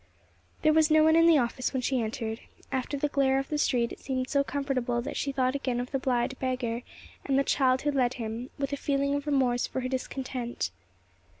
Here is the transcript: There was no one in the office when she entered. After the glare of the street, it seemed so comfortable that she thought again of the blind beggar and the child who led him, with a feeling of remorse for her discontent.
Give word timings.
There 0.63 0.73
was 0.73 0.89
no 0.89 1.03
one 1.03 1.15
in 1.15 1.27
the 1.27 1.37
office 1.37 1.73
when 1.73 1.83
she 1.83 2.01
entered. 2.01 2.39
After 2.71 2.97
the 2.97 3.07
glare 3.07 3.37
of 3.37 3.49
the 3.49 3.59
street, 3.59 3.91
it 3.91 3.99
seemed 3.99 4.31
so 4.31 4.43
comfortable 4.43 4.99
that 4.99 5.15
she 5.15 5.31
thought 5.31 5.53
again 5.53 5.79
of 5.79 5.91
the 5.91 5.99
blind 5.99 6.39
beggar 6.39 6.81
and 7.23 7.37
the 7.37 7.43
child 7.43 7.83
who 7.83 7.91
led 7.91 8.15
him, 8.15 8.49
with 8.57 8.73
a 8.73 8.77
feeling 8.77 9.13
of 9.13 9.27
remorse 9.27 9.67
for 9.67 9.81
her 9.81 9.87
discontent. 9.87 10.71